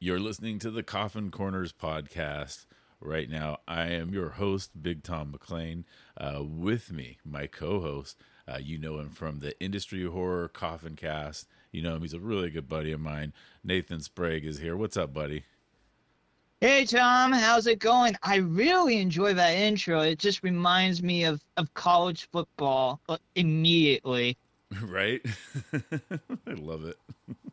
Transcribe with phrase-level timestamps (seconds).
[0.00, 2.66] You're listening to the Coffin Corners podcast
[3.00, 3.58] right now.
[3.66, 5.86] I am your host, Big Tom McLean.
[6.16, 8.16] Uh, with me, my co host.
[8.46, 11.48] Uh, you know him from the Industry Horror Coffin Cast.
[11.72, 13.32] You know him, he's a really good buddy of mine.
[13.64, 14.76] Nathan Sprague is here.
[14.76, 15.42] What's up, buddy?
[16.60, 18.14] Hey Tom, how's it going?
[18.22, 20.02] I really enjoy that intro.
[20.02, 24.36] It just reminds me of, of college football uh, immediately.
[24.82, 25.22] Right?
[25.72, 26.98] I love it.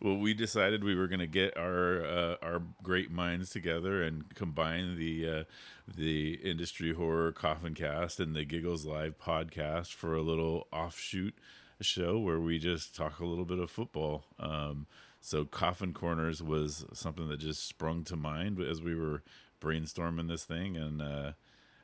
[0.00, 4.34] well, we decided we were going to get our uh, our great minds together and
[4.34, 5.44] combine the uh,
[5.86, 11.34] the industry horror coffin cast and the Giggles Live podcast for a little offshoot
[11.80, 14.24] show where we just talk a little bit of football.
[14.38, 14.86] Um,
[15.20, 19.22] so, Coffin Corners was something that just sprung to mind as we were
[19.60, 21.32] brainstorming this thing, and uh,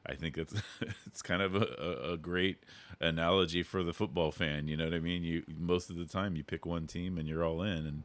[0.08, 0.54] I think it's
[1.06, 2.64] it's kind of a, a, great
[3.00, 4.68] analogy for the football fan.
[4.68, 5.22] You know what I mean?
[5.22, 8.02] You most of the time you pick one team and you're all in, and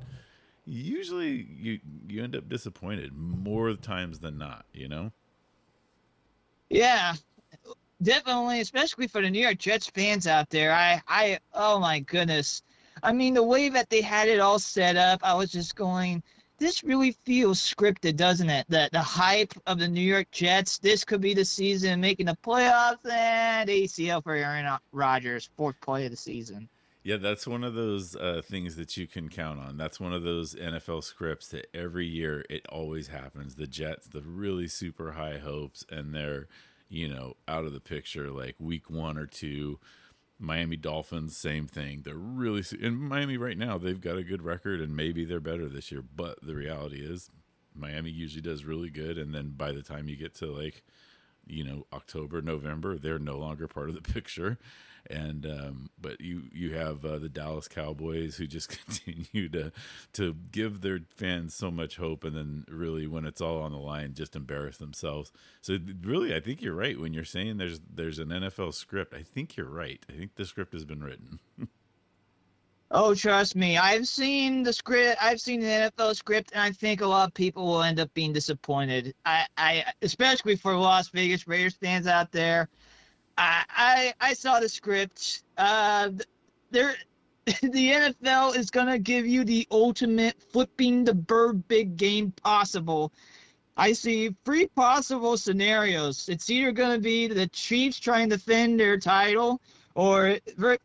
[0.66, 4.66] usually you you end up disappointed more times than not.
[4.74, 5.12] You know?
[6.70, 7.14] Yeah,
[8.02, 10.74] definitely, especially for the New York Jets fans out there.
[10.74, 12.64] I I oh my goodness.
[13.02, 16.24] I mean, the way that they had it all set up, I was just going,
[16.58, 18.66] this really feels scripted, doesn't it?
[18.70, 20.78] The the hype of the New York Jets.
[20.78, 26.06] This could be the season making the playoffs and ACL for Aaron Rodgers, fourth play
[26.06, 26.70] of the season.
[27.04, 29.78] Yeah, that's one of those uh, things that you can count on.
[29.78, 33.56] That's one of those NFL scripts that every year it always happens.
[33.56, 36.48] The Jets, the really super high hopes, and they're
[36.88, 39.80] you know out of the picture like week one or two
[40.44, 42.02] Miami Dolphins, same thing.
[42.04, 43.78] They're really in Miami right now.
[43.78, 46.04] They've got a good record, and maybe they're better this year.
[46.04, 47.30] But the reality is,
[47.74, 50.84] Miami usually does really good, and then by the time you get to like,
[51.48, 54.60] you know, October, November, they're no longer part of the picture
[55.10, 59.72] and um, but you you have uh, the Dallas Cowboys who just continue to
[60.14, 63.78] to give their fans so much hope, and then really when it's all on the
[63.78, 65.32] line, just embarrass themselves.
[65.62, 69.14] So really, I think you're right when you're saying there's there's an NFL script.
[69.14, 70.04] I think you're right.
[70.10, 71.40] I think the script has been written.
[72.96, 73.76] Oh, trust me.
[73.76, 75.18] I've seen the script.
[75.20, 78.14] I've seen the NFL script, and I think a lot of people will end up
[78.14, 79.16] being disappointed.
[79.26, 82.70] I, I especially for Las Vegas Raiders fans out there.
[83.38, 85.44] I I, I saw the script.
[85.58, 86.10] Uh,
[86.72, 86.96] there,
[87.46, 93.12] the NFL is gonna give you the ultimate flipping the bird big game possible.
[93.76, 96.30] I see three possible scenarios.
[96.30, 99.62] It's either gonna be the Chiefs trying to defend their title,
[99.96, 100.38] or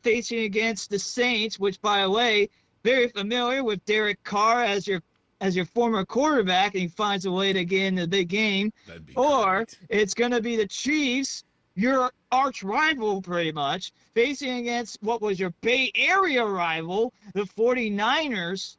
[0.03, 2.49] facing against the Saints, which, by the way,
[2.85, 5.03] very familiar with Derek Carr as your
[5.41, 8.73] as your former quarterback, and he finds a way to get in the big game.
[9.15, 9.79] Or great.
[9.89, 11.45] it's going to be the Chiefs
[11.79, 18.77] your arch rival, pretty much, facing against what was your Bay Area rival, the 49ers.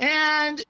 [0.00, 0.62] And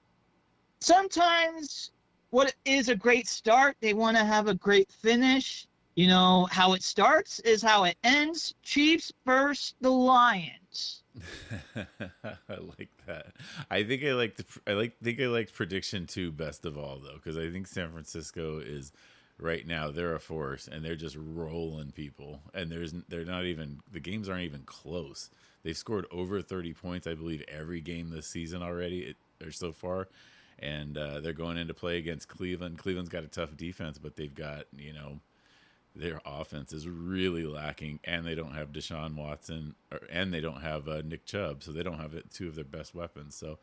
[0.79, 1.89] sometimes
[2.29, 5.67] what is a great start, they want to have a great finish.
[5.95, 8.53] You know, how it starts is how it ends.
[8.61, 11.01] Chiefs first, the Lions.
[11.75, 13.33] I like that.
[13.69, 17.15] I think I like I like think I like prediction two best of all though
[17.15, 18.93] because I think San Francisco is
[19.41, 23.79] right now they're a force and they're just rolling people and there's they're not even
[23.91, 25.29] the games aren't even close.
[25.63, 30.07] They've scored over 30 points i believe every game this season already or so far
[30.59, 32.77] and uh, they're going into play against cleveland.
[32.77, 35.19] Cleveland's got a tough defense but they've got you know
[35.95, 40.61] their offense is really lacking and they don't have deshaun watson or, and they don't
[40.61, 43.59] have uh, nick chubb so they don't have two of their best weapons so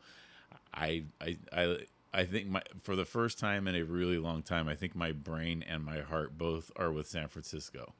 [0.73, 1.77] I, I, I
[2.13, 5.11] I think my for the first time in a really long time, I think my
[5.11, 7.93] brain and my heart both are with San Francisco.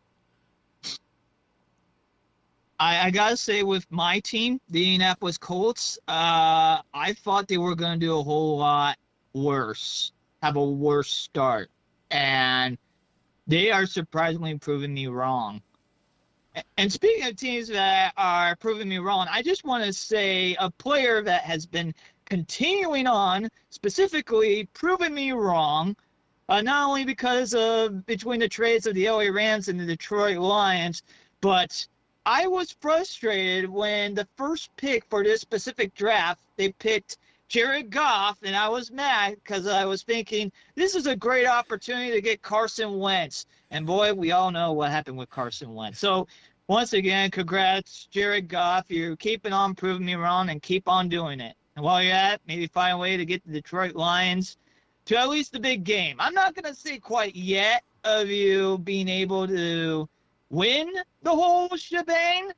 [2.80, 7.76] I, I gotta say, with my team, the Indianapolis Colts, uh, I thought they were
[7.76, 8.98] gonna do a whole lot
[9.34, 11.70] worse, have a worse start,
[12.10, 12.78] and
[13.48, 15.62] they are surprisingly proving me wrong.
[16.78, 20.70] And speaking of teams that are proving me wrong, I just want to say a
[20.70, 21.94] player that has been
[22.30, 25.96] continuing on, specifically proving me wrong,
[26.48, 30.38] uh, not only because of between the trades of the LA Rams and the Detroit
[30.38, 31.04] Lions,
[31.42, 31.88] but
[32.26, 37.18] I was frustrated when the first pick for this specific draft, they picked
[37.48, 42.12] Jared Goff, and I was mad because I was thinking this is a great opportunity
[42.12, 43.48] to get Carson Wentz.
[43.72, 46.00] And boy, we all know what happened with Carson Wentz.
[46.00, 46.28] So
[46.68, 48.86] once again, congrats, Jared Goff.
[48.90, 51.56] You're keeping on proving me wrong and keep on doing it.
[51.80, 54.58] And while you're at, maybe find a way to get the Detroit Lions
[55.06, 56.18] to at least the big game.
[56.20, 60.10] I'm not going to say quite yet of you being able to
[60.50, 60.92] win
[61.24, 62.52] the whole shebang.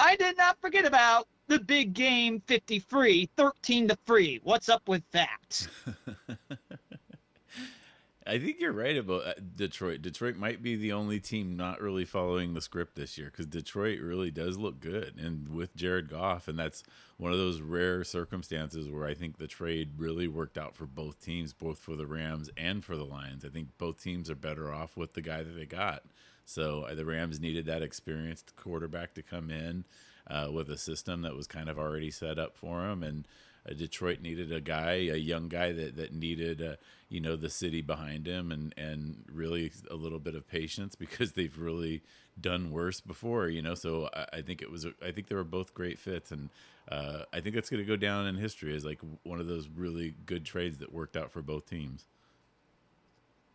[0.00, 4.40] I did not forget about the big game 53, 13 to free.
[4.44, 5.68] What's up with that?
[8.28, 10.02] I think you're right about uh, Detroit.
[10.02, 14.00] Detroit might be the only team not really following the script this year because Detroit
[14.00, 16.84] really does look good, and with Jared Goff, and that's
[17.16, 21.24] one of those rare circumstances where I think the trade really worked out for both
[21.24, 23.46] teams, both for the Rams and for the Lions.
[23.46, 26.02] I think both teams are better off with the guy that they got.
[26.44, 29.84] So uh, the Rams needed that experienced quarterback to come in
[30.26, 33.26] uh, with a system that was kind of already set up for him, and
[33.74, 36.76] Detroit needed a guy, a young guy that that needed, uh,
[37.08, 41.32] you know, the city behind him, and and really a little bit of patience because
[41.32, 42.02] they've really
[42.40, 43.74] done worse before, you know.
[43.74, 46.50] So I, I think it was, I think they were both great fits, and
[46.90, 49.68] uh, I think that's going to go down in history as like one of those
[49.68, 52.06] really good trades that worked out for both teams.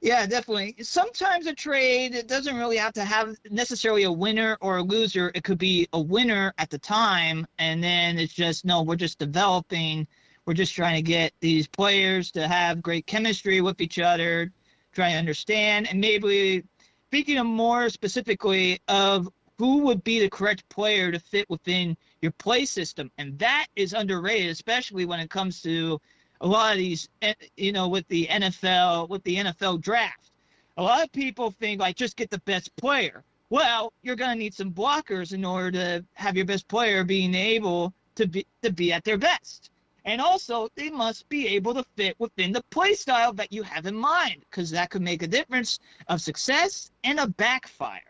[0.04, 0.76] Yeah, definitely.
[0.82, 5.32] Sometimes a trade it doesn't really have to have necessarily a winner or a loser.
[5.34, 9.18] It could be a winner at the time, and then it's just no, we're just
[9.18, 10.06] developing.
[10.46, 14.52] We're just trying to get these players to have great chemistry with each other,
[14.92, 16.66] trying to understand, and maybe
[17.08, 22.34] speaking of more specifically of who would be the correct player to fit within your
[22.34, 26.02] play system, and that is underrated, especially when it comes to
[26.44, 30.32] a lot of these, eh, you know, with the NFL, with the NFL draft.
[30.78, 33.24] A lot of people think like just get the best player.
[33.50, 37.34] Well, you're going to need some blockers in order to have your best player being
[37.34, 39.70] able to be to be at their best.
[40.06, 43.86] And also, they must be able to fit within the play style that you have
[43.86, 45.80] in mind, because that could make a difference
[46.10, 48.02] of success and a backfire.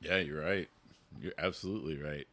[0.00, 0.68] Yeah, you're right.
[1.20, 2.28] You're absolutely right.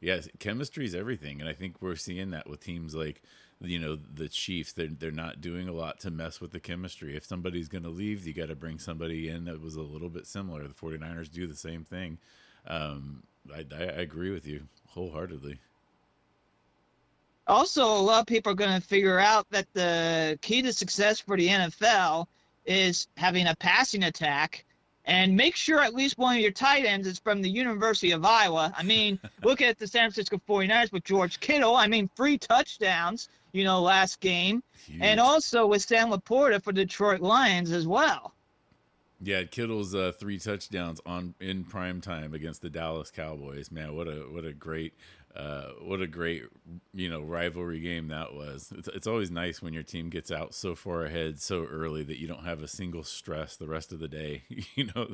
[0.00, 3.22] Yes, chemistry is everything, and I think we're seeing that with teams like
[3.60, 7.16] you know the Chiefs they're they're not doing a lot to mess with the chemistry.
[7.16, 10.10] If somebody's going to leave, you got to bring somebody in that was a little
[10.10, 10.66] bit similar.
[10.66, 12.18] The 49ers do the same thing.
[12.66, 13.22] Um,
[13.54, 15.58] I, I agree with you wholeheartedly.
[17.46, 21.20] Also, a lot of people are going to figure out that the key to success
[21.20, 22.26] for the NFL
[22.64, 24.64] is having a passing attack
[25.04, 28.24] and make sure at least one of your tight ends is from the University of
[28.24, 28.74] Iowa.
[28.76, 31.76] I mean, look at the San Francisco 49ers with George Kittle.
[31.76, 35.00] I mean, three touchdowns you know, last game, Huge.
[35.00, 38.34] and also with Sam LaPorta for Detroit Lions as well.
[39.20, 43.70] Yeah, Kittle's uh, three touchdowns on in prime time against the Dallas Cowboys.
[43.70, 44.92] Man, what a what a great
[45.34, 46.44] uh, what a great
[46.92, 48.72] you know rivalry game that was.
[48.76, 52.20] It's, it's always nice when your team gets out so far ahead so early that
[52.20, 54.42] you don't have a single stress the rest of the day.
[54.74, 55.08] you know,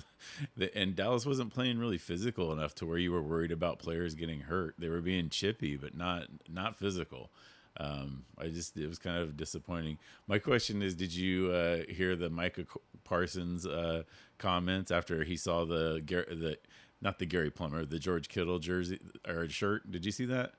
[0.56, 4.16] the, and Dallas wasn't playing really physical enough to where you were worried about players
[4.16, 4.74] getting hurt.
[4.78, 7.30] They were being chippy, but not not physical
[7.78, 9.98] um, I just it was kind of disappointing.
[10.26, 12.66] My question is, did you uh, hear the Micah
[13.04, 14.02] Parsons uh,
[14.38, 16.58] comments after he saw the the
[17.00, 19.90] not the Gary Plummer, the George Kittle jersey or shirt?
[19.90, 20.52] Did you see that?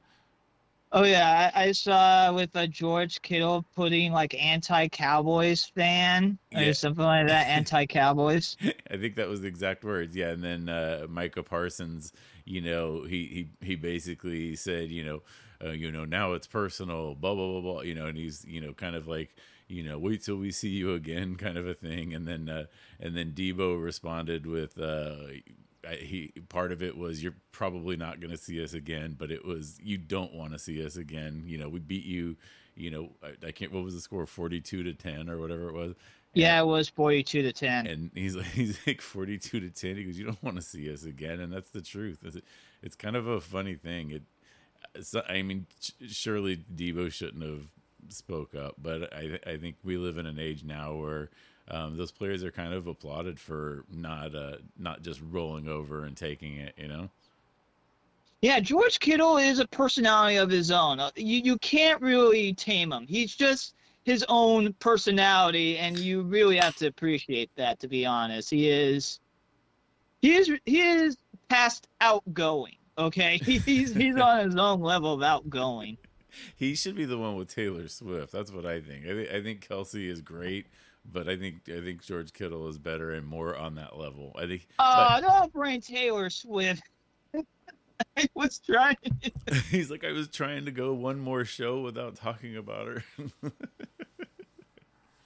[0.96, 6.62] Oh yeah, I, I saw with a George Kittle putting like anti-Cowboys fan yeah.
[6.62, 8.58] or something like that, anti-Cowboys.
[8.92, 10.16] I think that was the exact words.
[10.16, 12.14] Yeah, and then uh, Micah Parsons,
[12.46, 15.24] you know, he he he basically said, you know,
[15.64, 17.82] uh, you know, now it's personal, blah blah blah blah.
[17.82, 19.36] You know, and he's you know kind of like
[19.68, 22.66] you know wait till we see you again kind of a thing and then uh,
[23.00, 25.16] and then Deebo responded with uh,
[25.92, 29.46] he part of it was you're probably not going to see us again, but it
[29.46, 31.44] was you don't want to see us again.
[31.46, 32.38] You know, we beat you.
[32.76, 33.72] You know, I, I can't.
[33.72, 34.26] What was the score?
[34.26, 35.94] Forty-two to ten or whatever it was.
[36.34, 37.86] Yeah, it was forty-two to ten.
[37.86, 39.98] And he's like, he's like forty-two to ten.
[39.98, 42.20] He goes, "You don't want to see us again," and that's the truth.
[42.24, 42.38] It's,
[42.82, 44.12] it's kind of a funny thing.
[44.12, 44.24] It,
[45.02, 45.66] so, I mean,
[46.08, 47.68] surely Deebo shouldn't have
[48.10, 51.30] spoke up, but I I think we live in an age now where
[51.70, 56.16] um, those players are kind of applauded for not uh, not just rolling over and
[56.16, 57.10] taking it, you know.
[58.42, 61.00] Yeah, George Kittle is a personality of his own.
[61.00, 63.08] Uh, you you can't really tame him.
[63.08, 63.74] He's just
[64.04, 67.80] his own personality, and you really have to appreciate that.
[67.80, 69.20] To be honest, he is
[70.22, 72.76] he is he is past outgoing.
[72.98, 75.98] Okay, he's he's on his own level of outgoing.
[76.56, 78.32] He should be the one with Taylor Swift.
[78.32, 79.06] That's what I think.
[79.06, 80.66] I think I think Kelce is great
[81.12, 84.36] but I think I think George Kittle is better and more on that level.
[84.38, 84.68] I think.
[84.80, 86.84] Oh, but, don't bring Taylor Swift.
[88.18, 88.98] I was trying.
[89.70, 93.04] He's like, I was trying to go one more show without talking about her.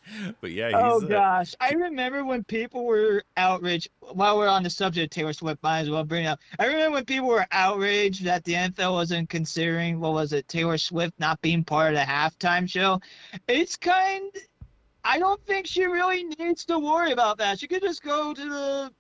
[0.42, 0.72] but yeah.
[0.74, 3.90] oh gosh, I remember when people were outraged.
[4.00, 6.40] While we're on the subject of Taylor Swift, might as well bring it up.
[6.60, 10.78] I remember when people were outraged that the NFL wasn't considering what was it, Taylor
[10.78, 13.02] Swift not being part of the halftime show.
[13.48, 14.32] It's kind
[15.08, 17.60] I don't think she really needs to worry about that.
[17.60, 18.92] She could just go to the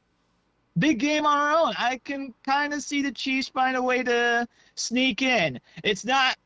[0.77, 1.73] big game on her own.
[1.77, 5.59] I can kind of see the Chiefs find a way to sneak in.
[5.83, 6.37] It's not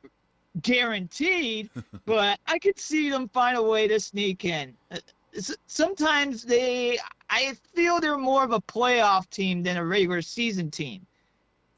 [0.62, 1.70] guaranteed,
[2.05, 4.74] but I could see them find a way to sneak in.
[4.91, 4.98] Uh,
[5.67, 11.05] sometimes they, I feel they're more of a playoff team than a regular season team.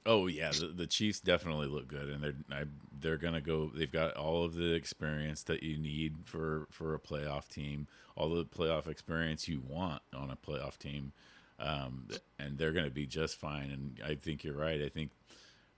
[0.06, 2.64] Oh yeah, the, the Chiefs definitely look good, and they're I,
[3.00, 3.72] they're gonna go.
[3.74, 7.88] They've got all of the experience that you need for for a playoff team,
[8.18, 11.14] all the playoff experience you want on a playoff team,
[11.58, 13.72] um, and they're gonna be just fine.
[13.72, 14.82] And I think you're right.
[14.82, 15.12] I think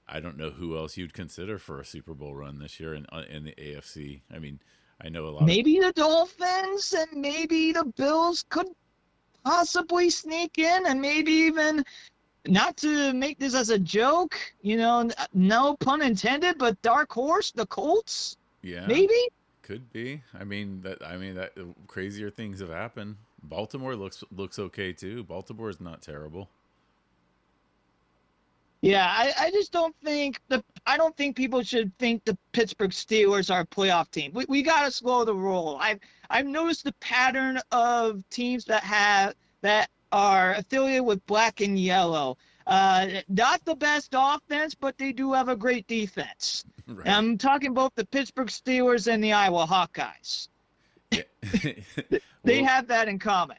[0.08, 3.06] I don't know who else you'd consider for a Super Bowl run this year in
[3.12, 4.22] uh, in the AFC.
[4.34, 4.60] I mean,
[5.02, 5.44] I know a lot.
[5.44, 8.68] Maybe of- the Dolphins and maybe the Bills could
[9.44, 11.84] possibly sneak in, and maybe even
[12.48, 17.52] not to make this as a joke, you know, no pun intended, but dark horse,
[17.52, 18.38] the Colts.
[18.62, 19.30] Yeah, maybe
[19.62, 20.22] could be.
[20.40, 21.06] I mean that.
[21.06, 21.54] I mean that
[21.88, 23.18] crazier things have happened.
[23.42, 25.24] Baltimore looks looks okay too.
[25.24, 26.50] Baltimore is not terrible.
[28.86, 32.92] Yeah, I, I just don't think the I don't think people should think the Pittsburgh
[32.92, 34.30] Steelers are a playoff team.
[34.32, 35.78] We, we got to slow the roll.
[35.82, 36.00] I've
[36.30, 42.38] I've noticed the pattern of teams that have that are affiliated with black and yellow.
[42.68, 46.64] Uh, not the best offense, but they do have a great defense.
[46.88, 47.10] Right.
[47.10, 50.50] I'm talking both the Pittsburgh Steelers and the Iowa Hawkeyes.
[51.10, 51.24] Yeah.
[52.44, 53.58] they have that in common.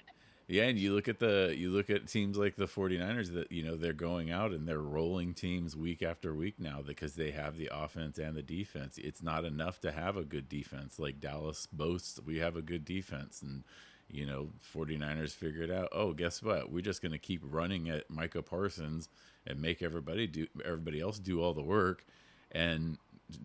[0.49, 3.65] Yeah, and you look at the you look at teams like the 49ers that you
[3.65, 7.57] know they're going out and they're rolling teams week after week now because they have
[7.57, 8.97] the offense and the defense.
[8.97, 12.85] It's not enough to have a good defense like Dallas boasts we have a good
[12.85, 13.65] defense and
[14.09, 16.71] you know 49ers figured out, "Oh, guess what?
[16.71, 19.09] We're just going to keep running at Micah Parsons
[19.49, 22.05] and make everybody do everybody else do all the work."
[22.53, 22.99] And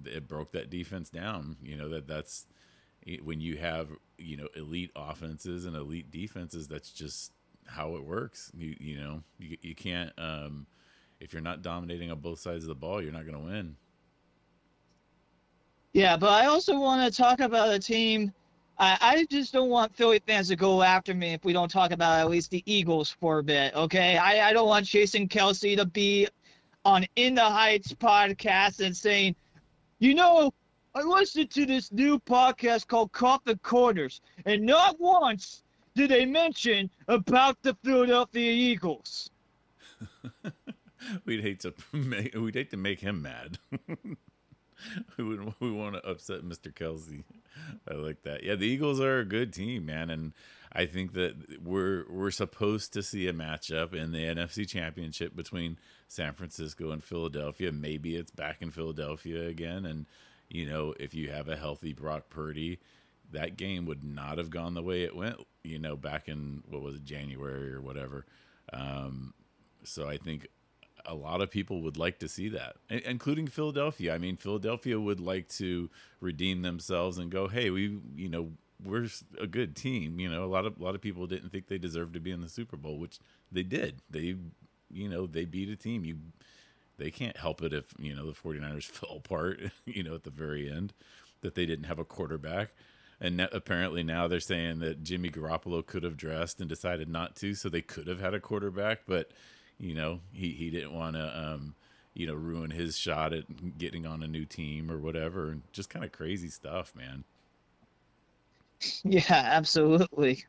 [0.05, 1.57] it broke that defense down.
[1.63, 2.45] You know that that's
[3.23, 7.31] when you have you know elite offenses and elite defenses that's just
[7.67, 10.65] how it works you you know you, you can't um
[11.19, 13.75] if you're not dominating on both sides of the ball you're not going to win
[15.93, 18.31] yeah but i also want to talk about a team
[18.81, 21.91] I, I just don't want Philly fans to go after me if we don't talk
[21.91, 24.17] about at least the Eagles for a bit, okay?
[24.17, 26.27] I, I don't want Jason Kelce to be
[26.83, 29.35] on In the Heights podcast and saying,
[29.99, 30.51] you know,
[30.93, 35.63] I listened to this new podcast called Coffin Corners, and not once
[35.95, 39.29] did they mention about the Philadelphia Eagles.
[41.25, 43.57] we'd hate to make we'd hate to make him mad.
[45.17, 46.73] we would we want to upset Mr.
[46.73, 47.23] Kelce.
[47.89, 48.43] I like that.
[48.43, 50.33] Yeah, the Eagles are a good team, man, and
[50.73, 55.77] I think that we're we're supposed to see a matchup in the NFC Championship between
[56.07, 57.71] San Francisco and Philadelphia.
[57.71, 60.05] Maybe it's back in Philadelphia again, and
[60.51, 62.79] you know, if you have a healthy Brock Purdy,
[63.31, 66.81] that game would not have gone the way it went, you know, back in what
[66.81, 68.25] was it, January or whatever.
[68.73, 69.33] Um,
[69.85, 70.47] so I think
[71.05, 74.13] a lot of people would like to see that, including Philadelphia.
[74.13, 75.89] I mean, Philadelphia would like to
[76.19, 78.51] redeem themselves and go, "Hey, we, you know,
[78.83, 79.07] we're
[79.39, 81.77] a good team." You know, a lot of a lot of people didn't think they
[81.77, 83.19] deserved to be in the Super Bowl, which
[83.51, 84.01] they did.
[84.09, 84.35] They,
[84.91, 86.03] you know, they beat a team.
[86.05, 86.17] You
[87.01, 90.29] they can't help it if you know the 49ers fell apart you know at the
[90.29, 90.93] very end
[91.41, 92.69] that they didn't have a quarterback.
[93.19, 97.53] And apparently now they're saying that Jimmy Garoppolo could have dressed and decided not to
[97.53, 99.29] so they could have had a quarterback but
[99.77, 101.75] you know he he didn't want to um
[102.15, 105.49] you know ruin his shot at getting on a new team or whatever.
[105.49, 107.23] And just kind of crazy stuff man.
[109.03, 110.43] Yeah absolutely.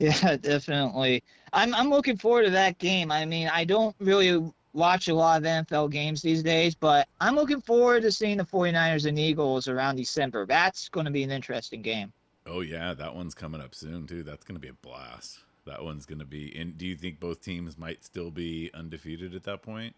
[0.00, 1.22] Yeah definitely.
[1.52, 3.12] I'm i'm looking forward to that game.
[3.12, 4.42] I mean i don't really
[4.74, 8.44] watch a lot of NFL games these days, but I'm looking forward to seeing the
[8.44, 10.44] 49ers and Eagles around December.
[10.44, 12.12] That's going to be an interesting game.
[12.46, 14.22] Oh yeah, that one's coming up soon too.
[14.22, 15.38] That's going to be a blast.
[15.64, 16.54] That one's going to be.
[16.58, 19.94] And do you think both teams might still be undefeated at that point?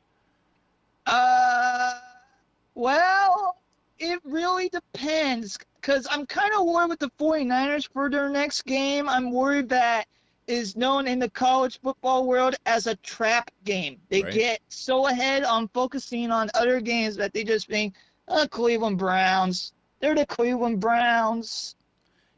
[1.07, 1.95] Uh,
[2.77, 3.57] well,
[3.99, 9.09] it really depends because I'm kind of worried with the 49ers for their next game.
[9.09, 10.07] I'm worried that
[10.47, 13.99] is known in the college football world as a trap game.
[14.09, 14.33] They right.
[14.33, 17.95] get so ahead on focusing on other games that they just think,
[18.29, 19.73] oh, Cleveland Browns.
[20.01, 21.75] They're the Cleveland Browns.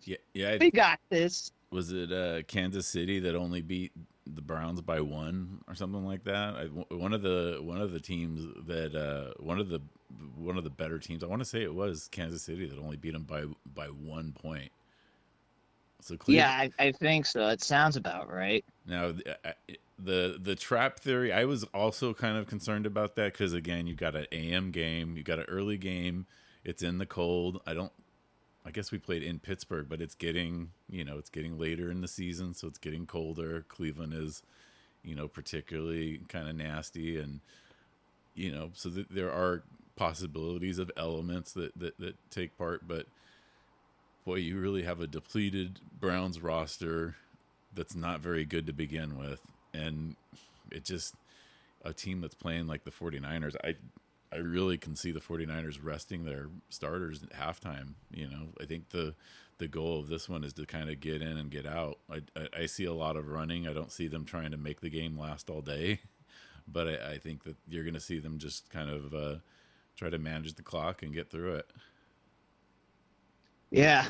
[0.02, 0.56] Yeah, yeah.
[0.58, 1.52] We got this.
[1.70, 3.92] Was it uh, Kansas City that only beat
[4.26, 6.54] the Browns by one or something like that?
[6.54, 9.82] I, one of the one of the teams that uh, one of the
[10.36, 11.22] one of the better teams.
[11.22, 14.32] I want to say it was Kansas City that only beat them by by one
[14.32, 14.70] point.
[16.00, 17.48] So yeah, I, I, think so.
[17.48, 18.64] It sounds about right.
[18.86, 19.52] Now, uh, uh,
[19.98, 23.94] the the trap theory, I was also kind of concerned about that because again, you
[23.94, 26.26] got an AM game, you got an early game.
[26.64, 27.60] It's in the cold.
[27.66, 27.92] I don't.
[28.64, 32.00] I guess we played in Pittsburgh, but it's getting you know it's getting later in
[32.00, 33.64] the season, so it's getting colder.
[33.68, 34.42] Cleveland is,
[35.02, 37.40] you know, particularly kind of nasty, and
[38.34, 39.64] you know, so th- there are
[39.96, 43.06] possibilities of elements that, that that take part, but
[44.28, 47.16] boy, you really have a depleted Browns roster
[47.72, 49.40] that's not very good to begin with,
[49.72, 50.16] and
[50.70, 51.14] it just
[51.82, 53.56] a team that's playing like the 49ers.
[53.64, 53.76] I
[54.30, 57.94] I really can see the 49ers resting their starters at halftime.
[58.12, 59.14] You know, I think the
[59.56, 61.98] the goal of this one is to kind of get in and get out.
[62.12, 63.66] I, I, I see a lot of running.
[63.66, 66.00] I don't see them trying to make the game last all day,
[66.68, 69.36] but I, I think that you're going to see them just kind of uh,
[69.96, 71.70] try to manage the clock and get through it.
[73.70, 74.06] Yeah,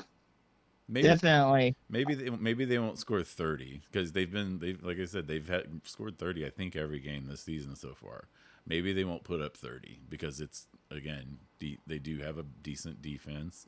[0.89, 1.77] Maybe, definitely.
[1.91, 5.49] Maybe they maybe they won't score thirty because they've been they like I said they've
[5.49, 8.25] had scored thirty I think every game this season so far.
[8.67, 13.03] Maybe they won't put up thirty because it's again de- they do have a decent
[13.03, 13.67] defense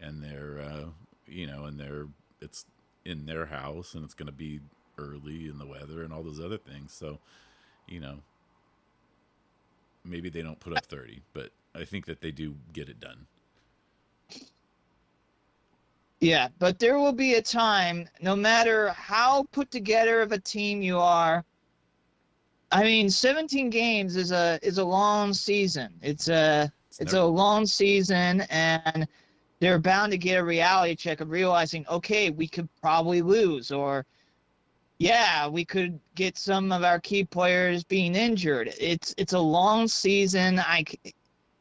[0.00, 0.86] and they're uh,
[1.26, 2.06] you know and they're
[2.40, 2.64] it's
[3.04, 4.60] in their house and it's going to be
[4.98, 6.92] early in the weather and all those other things.
[6.92, 7.18] So
[7.86, 8.18] you know
[10.04, 13.26] maybe they don't put up thirty, but I think that they do get it done.
[16.20, 20.80] Yeah, but there will be a time, no matter how put together of a team
[20.80, 21.44] you are.
[22.72, 25.94] I mean, 17 games is a is a long season.
[26.02, 29.06] It's a It's it's never- a long season, and
[29.60, 34.06] they're bound to get a reality check of realizing, okay, we could probably lose, or
[34.98, 38.72] yeah, we could get some of our key players being injured.
[38.80, 40.58] It's it's a long season.
[40.58, 40.84] I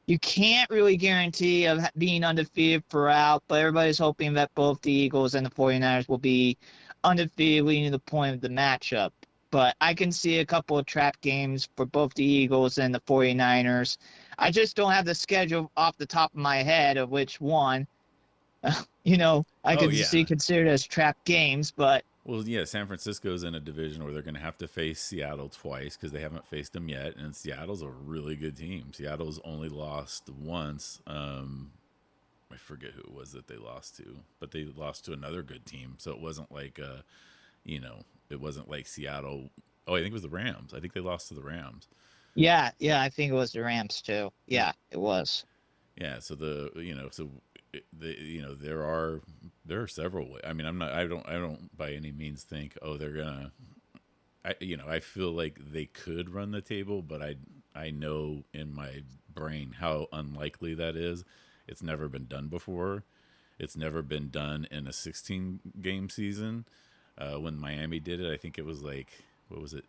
[0.08, 5.36] you can't really guarantee of being undefeated throughout, but everybody's hoping that both the Eagles
[5.36, 6.58] and the 49ers will be
[7.04, 9.12] undefeated leading to the point of the matchup.
[9.52, 13.00] But I can see a couple of trap games for both the Eagles and the
[13.02, 13.98] 49ers.
[14.38, 17.88] I just don't have the schedule off the top of my head of which one.
[19.04, 20.06] you know, I Oh, could yeah.
[20.06, 24.22] see considered as trap games, but Well, yeah, San Francisco's in a division where they're
[24.22, 27.82] going to have to face Seattle twice because they haven't faced them yet, and Seattle's
[27.82, 28.94] a really good team.
[28.94, 31.02] Seattle's only lost once.
[31.06, 31.72] Um,
[32.52, 35.66] I forget who it was that they lost to, but they lost to another good
[35.66, 35.96] team.
[35.98, 37.02] So it wasn't like, uh,
[37.66, 39.50] you know, it wasn't like Seattle.
[39.86, 40.74] Oh, I think it was the Rams.
[40.74, 41.90] I think they lost to the Rams.
[42.36, 44.32] yeah, yeah, I think it was the Rams too.
[44.48, 45.46] Yeah, it was.
[45.98, 47.30] Yeah, so the you know so
[47.92, 49.22] the you know there are
[49.66, 50.42] there are several ways.
[50.46, 53.52] I mean, I'm not I don't I don't by any means think oh they're gonna
[54.46, 57.36] I you know I feel like they could run the table, but I
[57.76, 61.24] I know in my brain how unlikely that is.
[61.68, 63.04] It's never been done before.
[63.58, 66.66] It's never been done in a 16 game season.
[67.18, 69.08] Uh, when Miami did it, I think it was like
[69.48, 69.86] what was it,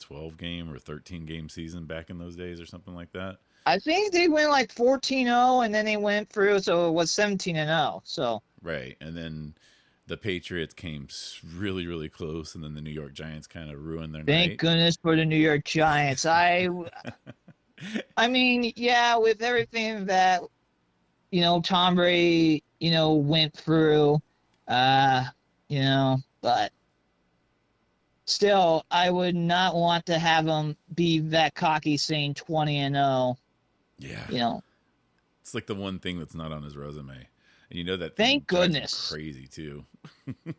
[0.00, 3.38] 12 game or 13 game season back in those days or something like that.
[3.66, 7.56] I think they went like 14-0 and then they went through so it was 17
[7.56, 8.02] and 0.
[8.04, 8.96] So, Right.
[9.00, 9.54] And then
[10.06, 11.08] the Patriots came
[11.54, 14.58] really, really close, and then the New York Giants kind of ruined their thank night.
[14.58, 16.26] goodness for the New York Giants.
[16.26, 16.68] I
[18.16, 20.42] I mean, yeah, with everything that
[21.30, 24.20] you know Tom Brady, you know, went through
[24.68, 25.24] uh,
[25.68, 26.72] you know, but
[28.26, 33.36] still I would not want to have him be that cocky saying 20 and 0,
[33.98, 34.24] Yeah.
[34.28, 34.62] you know.
[35.40, 37.14] It's like the one thing that's not on his resume.
[37.70, 39.10] And you know that Thank goodness.
[39.10, 39.84] crazy too.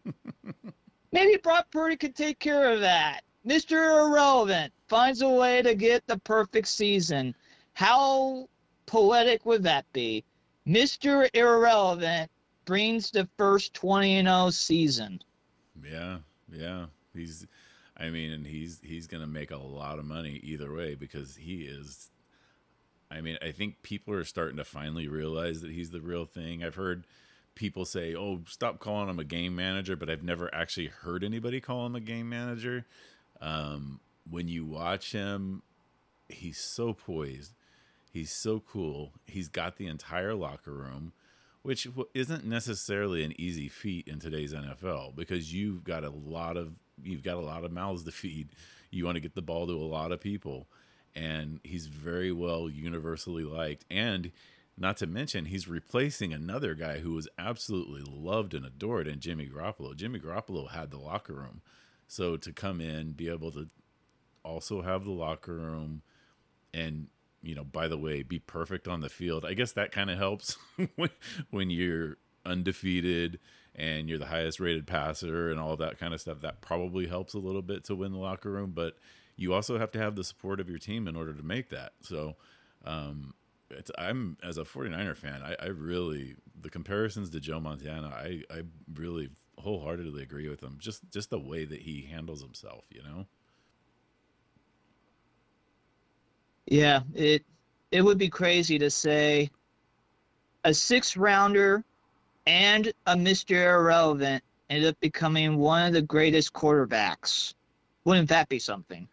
[1.11, 3.21] Maybe Brock Purdy could take care of that.
[3.47, 4.05] Mr.
[4.07, 7.35] Irrelevant finds a way to get the perfect season.
[7.73, 8.49] How
[8.85, 10.23] poetic would that be?
[10.67, 11.29] Mr.
[11.33, 12.29] Irrelevant
[12.65, 15.21] brings the first 20 and 0 season.
[15.83, 16.17] Yeah,
[16.51, 16.87] yeah.
[17.13, 17.45] He's
[17.97, 21.63] I mean, and he's he's gonna make a lot of money either way because he
[21.63, 22.09] is
[23.11, 26.63] I mean, I think people are starting to finally realize that he's the real thing.
[26.63, 27.05] I've heard
[27.53, 31.61] people say, "Oh, stop calling him a game manager," but I've never actually heard anybody
[31.61, 32.85] call him a game manager.
[33.41, 35.61] Um, when you watch him,
[36.29, 37.53] he's so poised.
[38.11, 39.11] He's so cool.
[39.25, 41.11] He's got the entire locker room,
[41.63, 46.73] which isn't necessarily an easy feat in today's NFL because you've got a lot of
[47.03, 48.49] you've got a lot of mouths to feed.
[48.89, 50.67] You want to get the ball to a lot of people,
[51.15, 53.85] and he's very well universally liked.
[53.89, 54.31] And
[54.77, 59.47] not to mention, he's replacing another guy who was absolutely loved and adored in Jimmy
[59.47, 59.95] Garoppolo.
[59.95, 61.61] Jimmy Garoppolo had the locker room,
[62.07, 63.69] so to come in, be able to
[64.43, 66.01] also have the locker room,
[66.73, 67.07] and
[67.41, 69.45] you know, by the way, be perfect on the field.
[69.45, 70.57] I guess that kind of helps
[71.51, 73.39] when, you're undefeated
[73.75, 76.41] and you're the highest rated passer and all that kind of stuff.
[76.41, 78.97] That probably helps a little bit to win the locker room, but
[79.35, 81.93] you also have to have the support of your team in order to make that.
[82.01, 82.35] So,
[82.85, 83.33] um,
[83.97, 88.61] I'm as a 49er fan, I, I really the comparisons to Joe Montana, I, I
[88.93, 90.77] really wholeheartedly agree with him.
[90.79, 93.25] Just just the way that he handles himself, you know.
[96.67, 97.43] Yeah, it
[97.91, 99.49] it would be crazy to say
[100.63, 101.83] a six rounder
[102.47, 103.51] and a Mr.
[103.51, 107.53] Irrelevant ended up becoming one of the greatest quarterbacks.
[108.03, 109.07] Wouldn't that be something?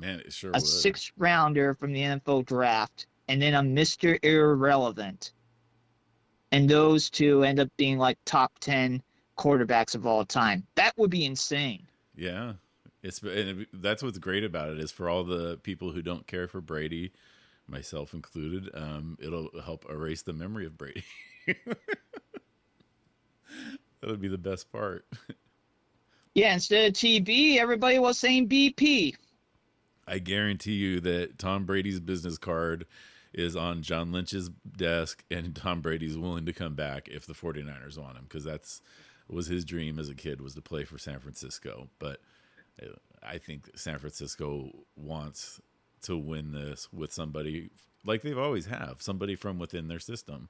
[0.00, 0.66] Man, it sure A would.
[0.66, 4.18] six rounder from the NFL draft and then a Mr.
[4.24, 5.32] Irrelevant.
[6.52, 9.02] And those two end up being like top 10
[9.38, 10.66] quarterbacks of all time.
[10.74, 11.86] That would be insane.
[12.16, 12.54] Yeah,
[13.02, 16.26] it's and it- that's what's great about it is for all the people who don't
[16.26, 17.12] care for Brady,
[17.68, 18.68] myself included.
[18.74, 21.04] Um, it'll help erase the memory of Brady.
[21.46, 21.76] that
[24.02, 25.06] would be the best part.
[26.32, 29.16] Yeah, instead of TB, everybody was saying BP.
[30.10, 32.86] I guarantee you that Tom Brady's business card
[33.32, 37.96] is on John Lynch's desk, and Tom Brady's willing to come back if the 49ers
[37.96, 38.82] want him because that's
[39.28, 41.88] was his dream as a kid was to play for San Francisco.
[42.00, 42.20] But
[42.82, 45.60] uh, I think San Francisco wants
[46.02, 47.70] to win this with somebody
[48.04, 50.48] like they've always have somebody from within their system.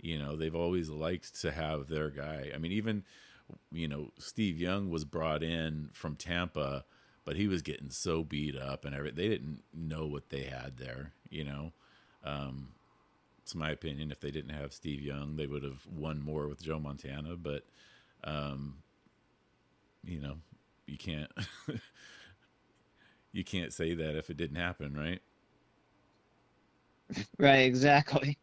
[0.00, 2.50] You know, they've always liked to have their guy.
[2.54, 3.04] I mean, even
[3.70, 6.84] you know, Steve Young was brought in from Tampa,
[7.28, 9.16] but he was getting so beat up and everything.
[9.16, 11.72] They didn't know what they had there, you know.
[12.24, 12.68] Um,
[13.42, 14.10] it's my opinion.
[14.10, 17.36] If they didn't have Steve Young, they would have won more with Joe Montana.
[17.36, 17.64] But,
[18.24, 18.78] um,
[20.02, 20.36] you know,
[20.86, 21.30] you can't
[23.32, 25.20] you can't say that if it didn't happen, right?
[27.38, 28.38] Right, exactly.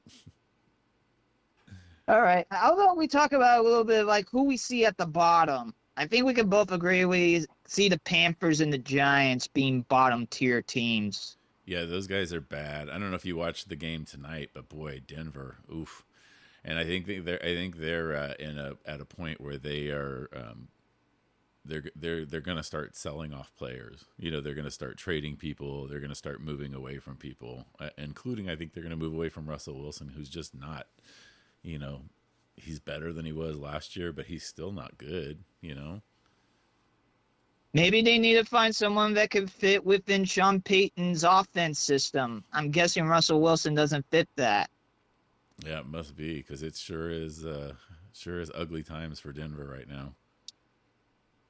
[2.07, 2.45] All right.
[2.51, 5.73] How about we talk about a little bit like who we see at the bottom?
[5.97, 10.27] I think we can both agree we see the Panthers and the Giants being bottom
[10.27, 11.37] tier teams.
[11.65, 12.89] Yeah, those guys are bad.
[12.89, 16.03] I don't know if you watched the game tonight, but boy, Denver, oof.
[16.63, 19.57] And I think they- they're I think they're uh, in a at a point where
[19.57, 20.67] they are um,
[21.63, 24.05] they're they're they're going to start selling off players.
[24.17, 25.87] You know, they're going to start trading people.
[25.87, 28.95] They're going to start moving away from people, uh, including I think they're going to
[28.97, 30.87] move away from Russell Wilson, who's just not.
[31.63, 32.01] You know,
[32.55, 35.43] he's better than he was last year, but he's still not good.
[35.61, 36.01] You know.
[37.73, 42.43] Maybe they need to find someone that can fit within Sean Payton's offense system.
[42.53, 44.69] I'm guessing Russell Wilson doesn't fit that.
[45.65, 47.73] Yeah, it must be because it sure is uh,
[48.13, 50.13] sure is ugly times for Denver right now.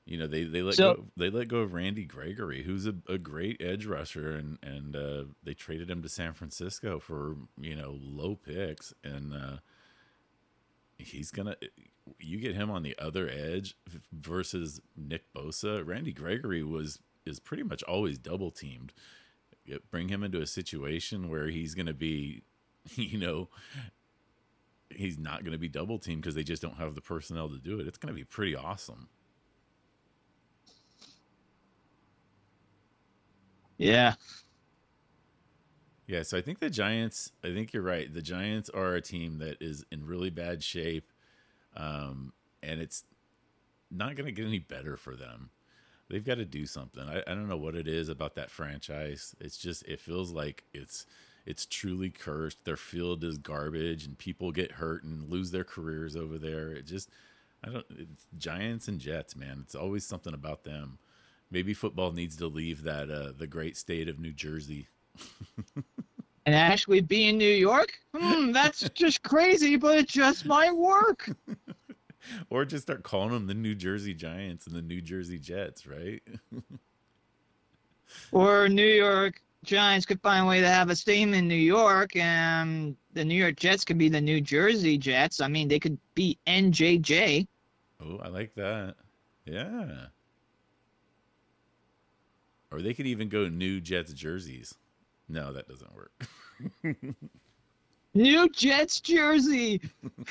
[0.06, 2.96] You know they they let So- go they let go of Randy Gregory, who's a,
[3.08, 7.76] a great edge rusher, and and uh, they traded him to San Francisco for you
[7.76, 9.58] know low picks, and uh,
[10.98, 11.56] he's gonna
[12.20, 13.76] you get him on the other edge
[14.12, 15.86] versus Nick Bosa.
[15.86, 18.94] Randy Gregory was is pretty much always double teamed.
[19.90, 22.44] Bring him into a situation where he's gonna be,
[22.96, 23.50] you know,
[24.90, 27.58] he's not going to be double teamed because they just don't have the personnel to
[27.58, 27.88] do it.
[27.88, 29.10] It's going to be pretty awesome.
[33.78, 34.14] Yeah.
[36.08, 37.32] Yeah, so I think the Giants.
[37.44, 38.14] I think you're right.
[38.14, 41.12] The Giants are a team that is in really bad shape,
[41.76, 43.04] um, and it's
[43.92, 45.52] not going to get any better for them.
[46.10, 47.04] They've got to do something.
[47.04, 49.36] I, I don't know what it is about that franchise.
[49.40, 51.06] It's just it feels like it's
[51.46, 52.66] it's truly cursed.
[52.66, 56.72] Their field is garbage, and people get hurt and lose their careers over there.
[56.72, 57.10] It just
[57.64, 57.86] I don't.
[57.98, 59.60] It's Giants and Jets, man.
[59.64, 61.00] It's always something about them.
[61.52, 64.88] Maybe football needs to leave that uh, the great state of New Jersey.
[66.46, 67.94] And actually be in New York?
[68.16, 71.30] Hmm, that's just crazy, but it just might work.
[72.50, 76.22] or just start calling them the New Jersey Giants and the New Jersey Jets, right?
[78.32, 82.16] Or New York Giants could find a way to have a stadium in New York,
[82.16, 85.42] and the New York Jets could be the New Jersey Jets.
[85.42, 87.48] I mean, they could be NJJ.
[88.02, 88.96] oh, I like that.
[89.46, 90.06] Yeah.
[92.72, 94.76] Or they could even go New Jets jerseys.
[95.28, 96.12] No, that doesn't work.
[98.14, 99.82] New Jets jersey.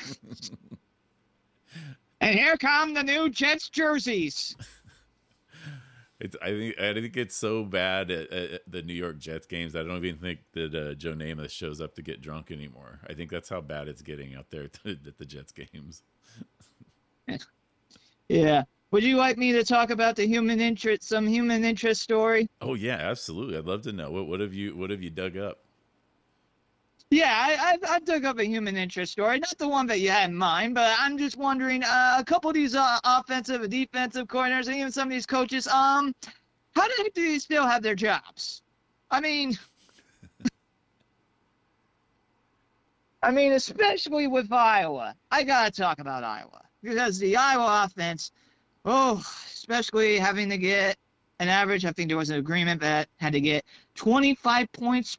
[2.21, 4.55] and here come the new Jets jerseys.
[6.17, 9.75] It's I think I think it's so bad at, at the New York Jets games.
[9.75, 13.01] I don't even think that uh, Joe Namath shows up to get drunk anymore.
[13.05, 16.03] I think that's how bad it's getting out there at the, at the Jets games.
[18.29, 18.63] Yeah.
[18.95, 22.47] Would you like me to talk about the human interest, some human interest story?
[22.61, 23.57] Oh yeah, absolutely.
[23.57, 25.59] I'd love to know what what have you what have you dug up?
[27.11, 30.11] Yeah, I, I, I dug up a human interest story, not the one that you
[30.11, 33.69] had in mind, but I'm just wondering, uh, a couple of these uh, offensive and
[33.69, 36.15] defensive corners, and even some of these coaches, um,
[36.73, 38.61] how do they still have their jobs?
[39.11, 39.59] I mean,
[43.21, 45.17] I mean, especially with Iowa.
[45.29, 48.31] I gotta talk about Iowa because the Iowa offense,
[48.85, 50.97] oh, especially having to get
[51.39, 51.85] an average.
[51.85, 55.17] I think there was an agreement that had to get 25 points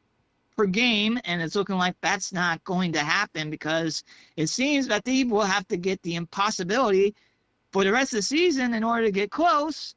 [0.57, 4.05] per game, and it's looking like that's not going to happen because
[4.37, 7.15] it seems that they will have to get the impossibility
[7.73, 9.95] for the rest of the season in order to get close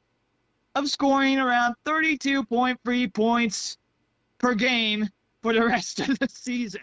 [0.74, 3.78] of scoring around 32.3 points
[4.38, 5.08] per game
[5.42, 6.82] for the rest of the season.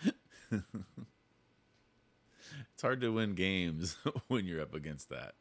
[0.50, 0.62] it's
[2.82, 3.96] hard to win games
[4.28, 5.34] when you're up against that.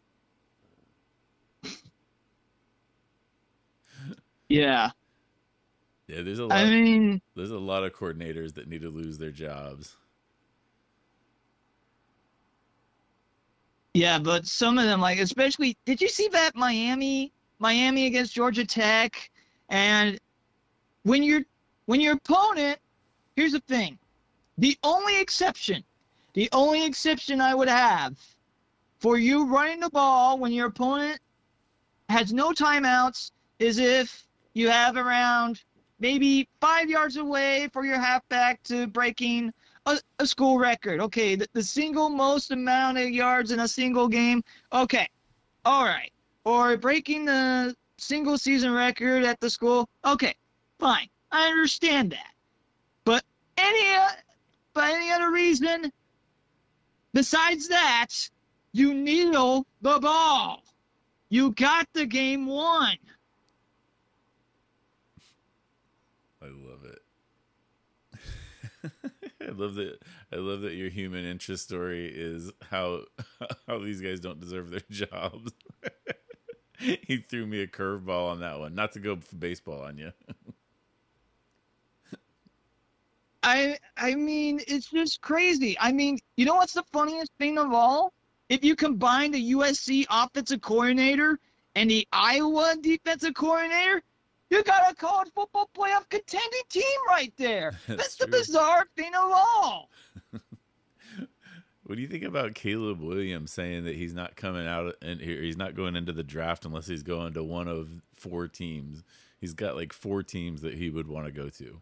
[4.49, 4.91] Yeah.
[6.07, 6.57] Yeah, there's a lot.
[6.57, 9.95] I mean, there's a lot of coordinators that need to lose their jobs.
[13.95, 18.65] Yeah, but some of them, like especially, did you see that Miami, Miami against Georgia
[18.65, 19.31] Tech,
[19.69, 20.19] and
[21.03, 21.43] when you're
[21.85, 22.77] when your opponent,
[23.35, 23.97] here's the thing,
[24.57, 25.83] the only exception,
[26.33, 28.17] the only exception I would have
[28.99, 31.19] for you running the ball when your opponent
[32.09, 34.24] has no timeouts is if
[34.55, 35.61] you have around
[35.99, 39.53] maybe five yards away for your halfback to breaking
[39.85, 40.99] a, a school record.
[40.99, 44.43] Okay, the, the single most amount of yards in a single game.
[44.73, 45.07] Okay,
[45.63, 46.11] all right.
[46.43, 49.87] Or breaking the single season record at the school.
[50.03, 50.35] Okay,
[50.79, 51.09] fine.
[51.31, 52.33] I understand that.
[53.03, 53.23] But
[53.57, 53.97] any
[54.73, 55.91] by any other reason
[57.13, 58.29] besides that,
[58.71, 60.63] you kneel the ball.
[61.29, 62.97] You got the game won.
[66.41, 67.01] I love it.
[69.47, 69.99] I love that.
[70.31, 73.01] I love that your human interest story is how
[73.67, 75.51] how these guys don't deserve their jobs.
[76.79, 78.75] he threw me a curveball on that one.
[78.75, 80.11] Not to go baseball on you.
[83.43, 85.77] I I mean, it's just crazy.
[85.79, 88.11] I mean, you know what's the funniest thing of all?
[88.49, 91.39] If you combine the USC offensive coordinator
[91.75, 94.01] and the Iowa defensive coordinator,
[94.49, 97.73] you got a college football playoff contending team right there.
[97.87, 99.89] That's, That's the bizarre thing of all.
[101.83, 105.41] what do you think about Caleb Williams saying that he's not coming out and here
[105.41, 109.03] he's not going into the draft unless he's going to one of four teams?
[109.39, 111.81] He's got like four teams that he would want to go to.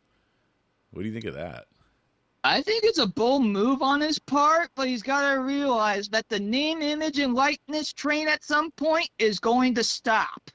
[0.92, 1.66] What do you think of that?
[2.46, 6.28] I think it's a bold move on his part, but he's got to realize that
[6.28, 10.52] the name, image, and likeness train at some point is going to stop.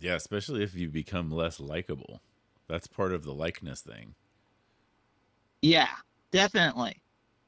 [0.00, 2.20] Yeah, especially if you become less likable.
[2.68, 4.14] That's part of the likeness thing.
[5.62, 5.88] Yeah,
[6.30, 7.00] definitely.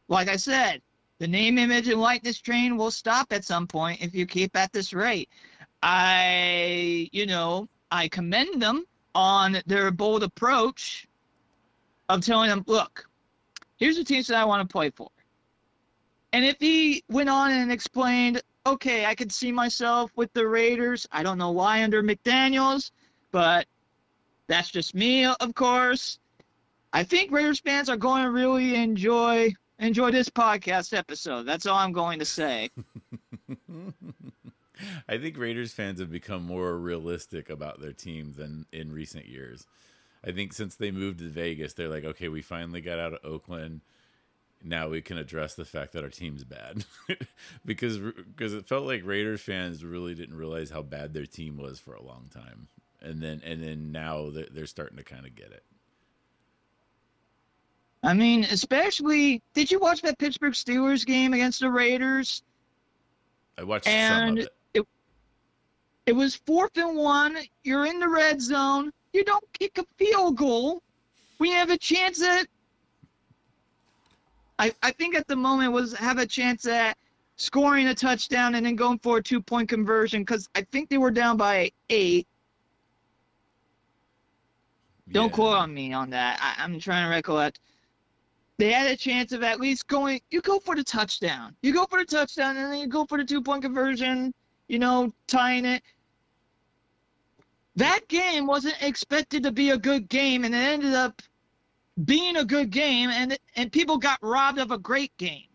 [0.09, 0.83] Like I said,
[1.19, 4.73] the name, image, and likeness train will stop at some point if you keep at
[4.73, 5.29] this rate.
[5.83, 8.85] I, you know, I commend them
[9.15, 11.07] on their bold approach
[12.09, 13.09] of telling them, look,
[13.77, 15.11] here's the teams that I want to play for.
[16.33, 21.07] And if he went on and explained, okay, I could see myself with the Raiders.
[21.12, 22.90] I don't know why under McDaniels,
[23.31, 23.66] but
[24.46, 26.18] that's just me, of course.
[26.92, 31.44] I think Raiders fans are going to really enjoy enjoy this podcast episode.
[31.44, 32.70] That's all I'm going to say.
[35.09, 39.66] I think Raiders fans have become more realistic about their team than in recent years.
[40.25, 43.25] I think since they moved to Vegas, they're like, okay, we finally got out of
[43.25, 43.81] Oakland
[44.62, 46.85] now we can address the fact that our team's bad
[47.64, 51.79] because because it felt like Raiders fans really didn't realize how bad their team was
[51.79, 52.68] for a long time,
[53.01, 55.64] and then and then now they're starting to kind of get it.
[58.03, 62.42] I mean, especially did you watch that Pittsburgh Steelers game against the Raiders?
[63.59, 64.49] I watched and it.
[64.75, 64.87] it.
[66.07, 67.37] It was fourth and one.
[67.62, 68.90] You're in the red zone.
[69.12, 70.83] You don't kick a field goal.
[71.38, 72.46] We have a chance at
[74.61, 76.99] I, I think at the moment was have a chance at
[77.37, 80.99] scoring a touchdown and then going for a two point conversion because I think they
[80.99, 82.29] were down by eight.
[85.11, 86.38] Don't quote on me on that.
[86.42, 87.59] I, I'm trying to recollect.
[88.59, 90.20] They had a chance of at least going.
[90.31, 91.57] You go for the touchdown.
[91.62, 94.35] You go for the touchdown, and then you go for the two point conversion.
[94.68, 95.83] You know, tying it.
[97.77, 101.23] That game wasn't expected to be a good game, and it ended up
[102.05, 105.49] being a good game, and and people got robbed of a great game.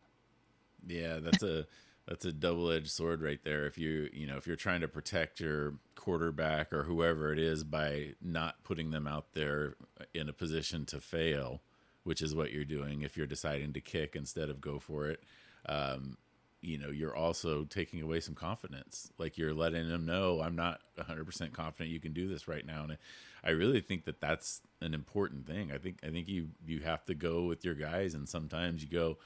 [0.88, 1.66] Yeah, that's a
[2.08, 3.66] that's a double edged sword right there.
[3.66, 7.64] If you you know if you're trying to protect your quarterback or whoever it is
[7.64, 9.76] by not putting them out there
[10.14, 11.62] in a position to fail,
[12.04, 15.24] which is what you're doing if you're deciding to kick instead of go for it.
[15.68, 16.18] Um,
[16.62, 19.12] you know, you're also taking away some confidence.
[19.18, 22.84] Like you're letting them know, I'm not 100% confident you can do this right now.
[22.84, 22.98] And
[23.44, 25.72] I really think that that's an important thing.
[25.72, 28.90] I think I think you you have to go with your guys, and sometimes you
[28.90, 29.18] go,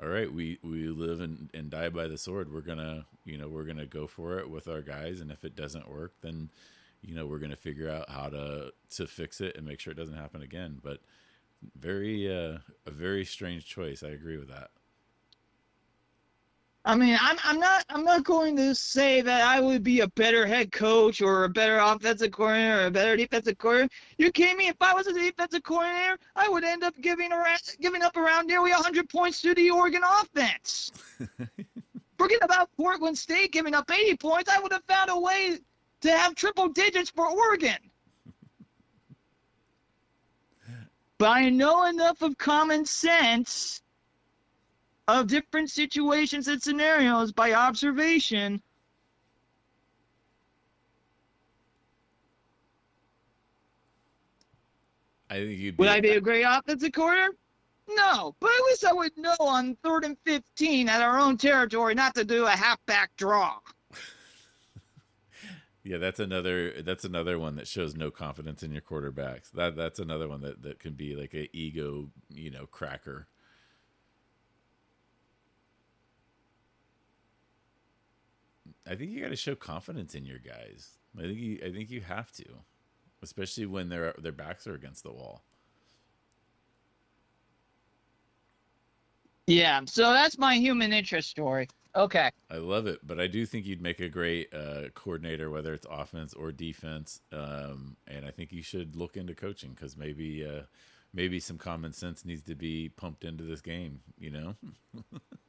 [0.00, 2.52] all right, we we live and, and die by the sword.
[2.52, 5.56] We're gonna you know we're gonna go for it with our guys, and if it
[5.56, 6.50] doesn't work, then
[7.02, 9.98] you know we're to figure out how to to fix it and make sure it
[9.98, 10.78] doesn't happen again.
[10.80, 11.00] But
[11.76, 14.04] very uh, a very strange choice.
[14.04, 14.70] I agree with that.
[16.86, 20.08] I mean, I'm I'm not I'm not going to say that I would be a
[20.08, 23.92] better head coach or a better offensive coordinator or a better defensive coordinator.
[24.18, 24.68] You kidding me?
[24.68, 28.46] If I was a defensive coordinator, I would end up giving around giving up around
[28.46, 30.92] nearly 100 points to the Oregon offense.
[32.18, 34.48] Forget about Portland State giving up 80 points.
[34.48, 35.58] I would have found a way
[36.02, 37.78] to have triple digits for Oregon.
[41.18, 43.82] but I know enough of common sense
[45.08, 48.60] of different situations and scenarios by observation.
[55.30, 55.78] I think you'd.
[55.78, 57.34] Would I be a great offensive coordinator?
[57.88, 61.94] No, but at least I would know on third and 15 at our own territory
[61.94, 63.58] not to do a halfback draw.
[65.84, 69.52] yeah, that's another that's another one that shows no confidence in your quarterbacks.
[69.52, 73.28] That that's another one that that can be like a ego, you know, cracker.
[78.88, 80.98] I think you got to show confidence in your guys.
[81.18, 82.44] I think you I think you have to,
[83.22, 85.42] especially when their their backs are against the wall.
[89.46, 91.68] Yeah, so that's my human interest story.
[91.94, 92.30] Okay.
[92.50, 95.86] I love it, but I do think you'd make a great uh, coordinator, whether it's
[95.88, 97.20] offense or defense.
[97.32, 100.62] Um, and I think you should look into coaching because maybe uh,
[101.14, 104.00] maybe some common sense needs to be pumped into this game.
[104.18, 104.54] You know.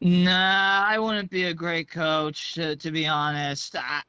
[0.00, 3.74] Nah, I wouldn't be a great coach, to, to be honest.
[3.76, 4.02] I,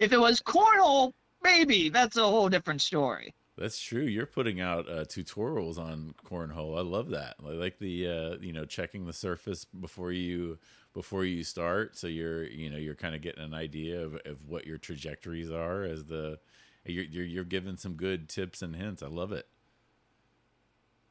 [0.00, 1.12] if it was cornhole,
[1.42, 3.32] maybe that's a whole different story.
[3.56, 4.02] That's true.
[4.02, 6.78] You're putting out uh, tutorials on cornhole.
[6.78, 7.36] I love that.
[7.46, 10.58] I like the uh, you know checking the surface before you
[10.94, 14.48] before you start, so you're you know you're kind of getting an idea of, of
[14.48, 16.38] what your trajectories are as the
[16.86, 19.02] you're, you're you're giving some good tips and hints.
[19.02, 19.46] I love it.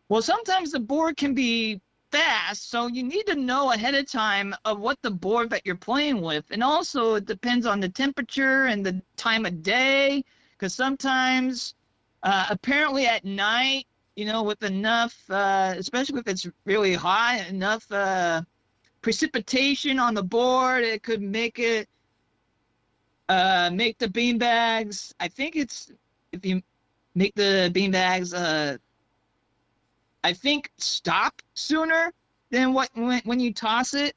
[0.08, 1.80] Well, sometimes the board can be
[2.12, 5.76] fast, so you need to know ahead of time of what the board that you're
[5.76, 10.74] playing with, and also it depends on the temperature and the time of day, because
[10.74, 11.76] sometimes,
[12.24, 17.90] uh, apparently at night, you know, with enough, uh, especially if it's really hot, enough
[17.92, 18.42] uh,
[19.02, 21.88] precipitation on the board, it could make it
[23.30, 25.14] uh, make the beanbags.
[25.20, 25.92] I think it's
[26.32, 26.62] if you
[27.16, 28.78] make the beanbags uh,
[30.24, 32.14] I think stop sooner
[32.52, 34.16] than what when, when you toss it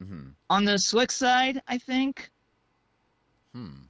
[0.00, 1.62] hmm on the slick side.
[1.68, 2.30] I think.
[3.52, 3.86] Hmm.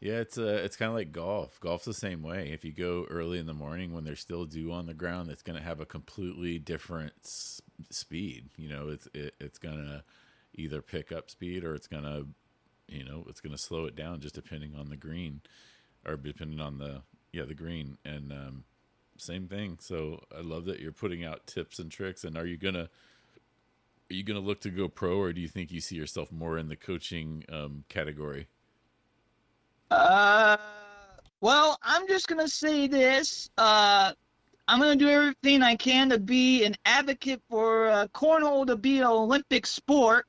[0.00, 1.58] Yeah, it's uh, it's kind of like golf.
[1.60, 2.50] Golf's the same way.
[2.52, 5.42] If you go early in the morning when there's still dew on the ground, it's
[5.42, 8.50] going to have a completely different s- speed.
[8.56, 10.04] You know, it's it, it's going to
[10.54, 12.26] either pick up speed or it's going to,
[12.88, 15.40] you know, it's going to slow it down just depending on the green,
[16.06, 17.98] or depending on the yeah the green.
[18.04, 18.64] And um,
[19.20, 19.78] same thing.
[19.80, 22.24] So I love that you're putting out tips and tricks.
[22.24, 22.88] And are you gonna
[24.10, 26.58] are you gonna look to go pro, or do you think you see yourself more
[26.58, 28.46] in the coaching um, category?
[29.90, 30.56] Uh,
[31.40, 33.50] well, I'm just gonna say this.
[33.58, 34.12] Uh,
[34.66, 38.98] I'm gonna do everything I can to be an advocate for uh, cornhole to be
[38.98, 40.26] an Olympic sport.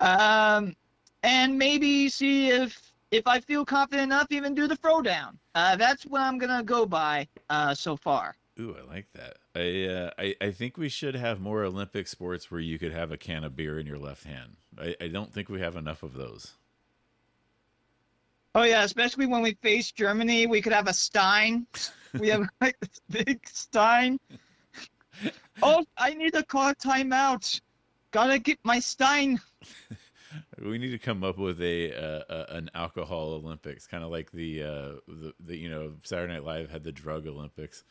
[0.00, 0.74] Um,
[1.22, 5.36] and maybe see if if I feel confident enough, even do the throwdown.
[5.54, 8.36] Uh, that's what I'm gonna go by uh, so far.
[8.58, 9.36] Ooh, I like that.
[9.54, 13.10] I, uh, I I think we should have more Olympic sports where you could have
[13.10, 14.56] a can of beer in your left hand.
[14.78, 16.54] I, I don't think we have enough of those.
[18.54, 21.66] Oh yeah, especially when we face Germany, we could have a Stein.
[22.18, 24.18] We have like this big Stein.
[25.62, 27.60] Oh, I need to call timeout.
[28.12, 29.38] Gotta get my Stein.
[30.60, 34.30] We need to come up with a, uh, a an alcohol Olympics, kind of like
[34.30, 37.84] the, uh, the the you know Saturday Night Live had the drug Olympics,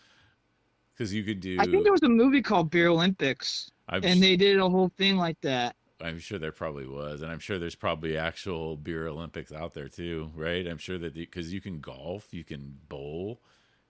[0.93, 1.57] because you could do.
[1.59, 4.91] I think there was a movie called Beer Olympics, I'm, and they did a whole
[4.97, 5.75] thing like that.
[6.01, 9.89] I'm sure there probably was, and I'm sure there's probably actual beer Olympics out there
[9.89, 10.65] too, right?
[10.65, 13.41] I'm sure that because you can golf, you can bowl,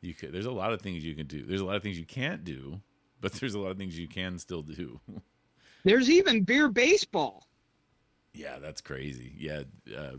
[0.01, 0.32] you can.
[0.32, 1.45] There's a lot of things you can do.
[1.45, 2.80] There's a lot of things you can't do,
[3.21, 4.99] but there's a lot of things you can still do.
[5.86, 7.47] There's even beer baseball.
[8.34, 9.34] Yeah, that's crazy.
[9.38, 9.63] Yeah,
[9.97, 10.17] uh,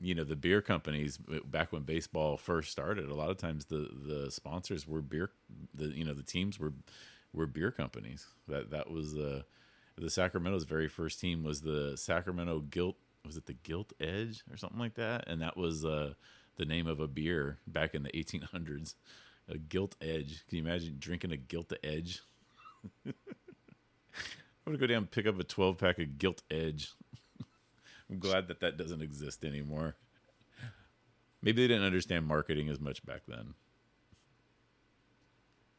[0.00, 3.08] you know the beer companies back when baseball first started.
[3.08, 5.30] A lot of times the the sponsors were beer.
[5.72, 6.72] The you know the teams were
[7.32, 8.26] were beer companies.
[8.48, 9.42] That that was uh,
[9.96, 12.96] the Sacramento's very first team was the Sacramento Gilt.
[13.24, 15.28] Was it the Gilt Edge or something like that?
[15.28, 16.14] And that was uh,
[16.56, 18.94] the name of a beer back in the 1800s.
[19.48, 20.44] A Gilt Edge.
[20.48, 22.20] Can you imagine drinking a Gilt Edge?
[23.06, 23.12] I'm
[24.66, 26.92] gonna go down and pick up a 12 pack of Gilt Edge.
[28.10, 29.96] I'm glad that that doesn't exist anymore.
[31.42, 33.54] Maybe they didn't understand marketing as much back then.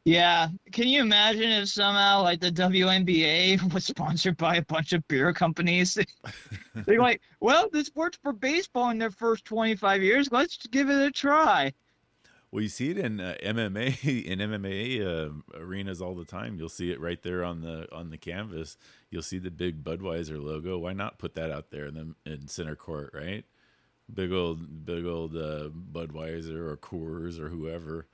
[0.05, 0.49] Yeah.
[0.71, 5.33] Can you imagine if somehow like the WNBA was sponsored by a bunch of beer
[5.33, 5.97] companies?
[6.75, 10.31] They're like, well, this worked for baseball in their first 25 years.
[10.31, 11.73] Let's give it a try.
[12.51, 16.57] Well, you see it in uh, MMA in MMA uh, arenas all the time.
[16.57, 18.77] You'll see it right there on the on the canvas.
[19.15, 20.77] You'll see the big Budweiser logo.
[20.77, 23.45] Why not put that out there in the in center court, right?
[24.13, 28.07] Big old big old uh, Budweiser or Coors or whoever.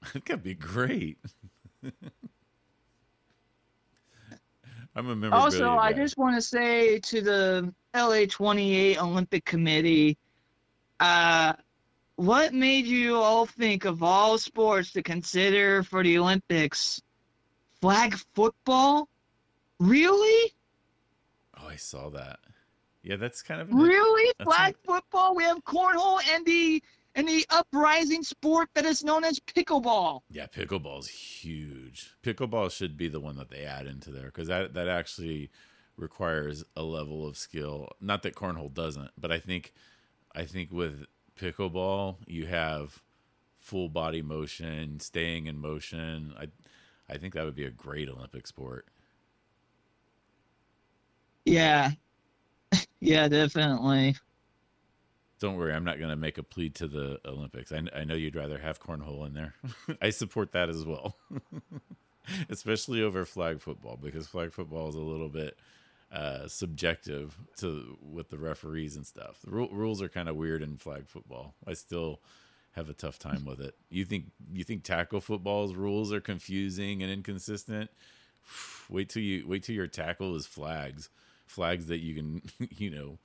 [0.14, 1.18] it could be great.
[4.94, 5.34] I'm a member.
[5.34, 10.16] Also, I just want to say to the LA 28 Olympic Committee,
[11.00, 11.54] uh,
[12.14, 17.02] what made you all think of all sports to consider for the Olympics?
[17.80, 19.08] Flag football?
[19.80, 20.52] Really?
[21.60, 22.40] Oh, I saw that.
[23.02, 25.34] Yeah, that's kind of really flag a, football.
[25.34, 26.82] We have cornhole and the
[27.14, 30.20] and the uprising sport that is known as pickleball.
[30.30, 32.14] Yeah, pickleball is huge.
[32.22, 35.50] Pickleball should be the one that they add into there because that that actually
[35.96, 37.90] requires a level of skill.
[38.00, 39.74] Not that cornhole doesn't, but I think
[40.34, 41.04] I think with
[41.38, 43.02] pickleball, you have
[43.60, 46.34] full body motion, staying in motion.
[46.38, 46.48] I
[47.08, 48.86] I think that would be a great Olympic sport.
[51.44, 51.92] Yeah.
[53.00, 54.16] yeah, definitely.
[55.40, 57.72] Don't worry, I'm not going to make a plea to the Olympics.
[57.72, 59.54] I, I know you'd rather have cornhole in there.
[60.02, 61.16] I support that as well,
[62.48, 65.58] especially over flag football because flag football is a little bit
[66.12, 69.40] uh, subjective to with the referees and stuff.
[69.44, 71.54] The ru- rules are kind of weird in flag football.
[71.66, 72.20] I still
[72.72, 73.74] have a tough time with it.
[73.90, 77.90] You think you think tackle football's rules are confusing and inconsistent?
[78.88, 81.08] Wait till you wait till your tackle is flags,
[81.46, 83.18] flags that you can you know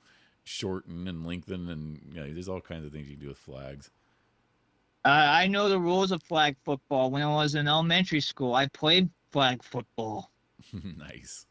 [0.44, 3.38] shorten and lengthen, and you know, there's all kinds of things you can do with
[3.38, 3.90] flags.
[5.04, 7.10] Uh, I know the rules of flag football.
[7.10, 10.30] When I was in elementary school, I played flag football.
[10.98, 11.46] nice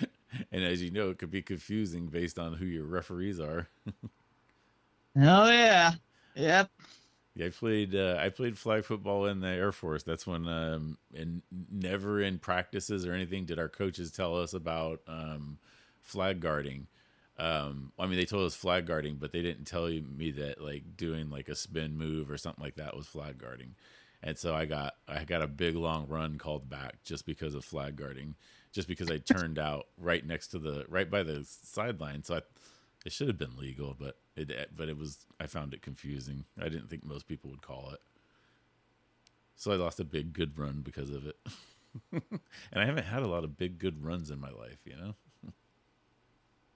[0.52, 3.68] and as you know, it could be confusing based on who your referees are.
[5.16, 5.92] oh yeah,
[6.34, 6.70] yep.
[7.34, 7.94] Yeah, I played.
[7.94, 10.02] Uh, I played flag football in the Air Force.
[10.02, 15.00] That's when, um, and never in practices or anything did our coaches tell us about
[15.06, 15.58] um,
[16.06, 16.86] flag guarding.
[17.38, 20.96] Um, I mean, they told us flag guarding, but they didn't tell me that like
[20.96, 23.74] doing like a spin move or something like that was flag guarding.
[24.22, 27.64] And so I got I got a big long run called back just because of
[27.64, 28.34] flag guarding
[28.72, 32.22] just because I turned out right next to the right by the sideline.
[32.24, 32.40] So I,
[33.04, 36.44] it should have been legal, but it but it was I found it confusing.
[36.60, 38.00] I didn't think most people would call it.
[39.56, 41.36] So I lost a big good run because of it.
[42.12, 42.40] and
[42.74, 45.14] I haven't had a lot of big good runs in my life, you know.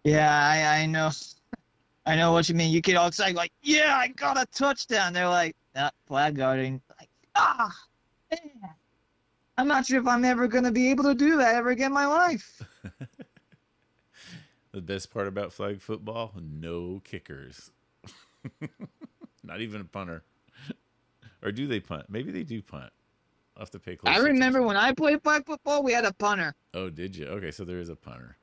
[0.04, 1.10] Yeah, I, I know.
[2.06, 2.72] I know what you mean.
[2.72, 6.80] You get all excited, like, "Yeah, I got a touchdown." They're like, "Not flag guarding."
[6.98, 7.72] Like, ah,
[8.30, 8.70] man.
[9.58, 11.88] I'm not sure if I'm ever going to be able to do that ever again
[11.88, 12.62] in my life.
[14.72, 17.70] the best part about flag football no kickers.
[19.44, 20.24] not even a punter.
[21.42, 22.06] Or do they punt?
[22.08, 22.90] Maybe they do punt.
[23.54, 26.14] I'll have to pay close I remember when I played flag football, we had a
[26.14, 26.54] punter.
[26.72, 27.26] Oh, did you?
[27.26, 28.38] Okay, so there is a punter.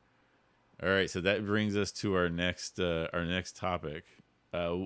[0.82, 4.06] All right, so that brings us to our next uh, our next topic.
[4.54, 4.86] Uh,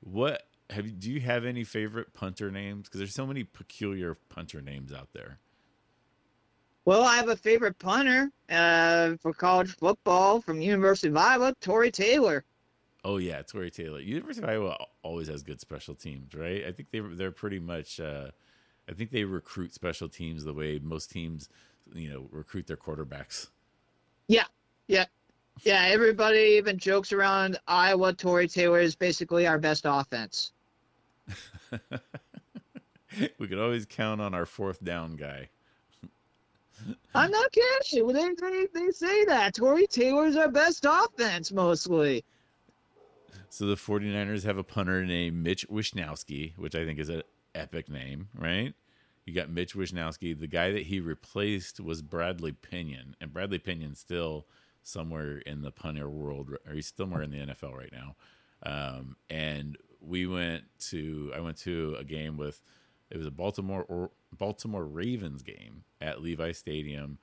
[0.00, 0.92] what have you?
[0.92, 2.88] Do you have any favorite punter names?
[2.88, 5.38] Because there's so many peculiar punter names out there.
[6.86, 11.90] Well, I have a favorite punter uh, for college football from University of Iowa, Tory
[11.90, 12.44] Taylor.
[13.04, 14.00] Oh yeah, Tory Taylor.
[14.00, 16.64] University of Iowa always has good special teams, right?
[16.64, 18.00] I think they they're pretty much.
[18.00, 18.30] Uh,
[18.88, 21.48] I think they recruit special teams the way most teams,
[21.92, 23.48] you know, recruit their quarterbacks.
[24.28, 24.44] Yeah,
[24.86, 25.06] yeah,
[25.62, 25.86] yeah.
[25.88, 28.12] Everybody even jokes around Iowa.
[28.12, 30.52] Tory Taylor is basically our best offense.
[33.38, 35.48] we could always count on our fourth down guy.
[37.14, 38.06] I'm not kidding.
[38.08, 39.54] They, they, they say that.
[39.54, 42.24] Tory Taylor's our best offense, mostly.
[43.48, 47.22] So the 49ers have a punter named Mitch Wishnowsky, which I think is an
[47.54, 48.74] epic name, right?
[49.24, 50.38] You got Mitch Wishnowsky.
[50.38, 54.46] The guy that he replaced was Bradley Pinion, and Bradley Pinion's still
[54.86, 58.14] somewhere in the punter world, or he's somewhere in the NFL right now.
[58.62, 62.62] Um, and we went to, I went to a game with,
[63.10, 67.18] it was a Baltimore or Baltimore Ravens game at Levi Stadium